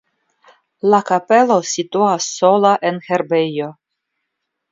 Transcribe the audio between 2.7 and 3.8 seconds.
en herbejo.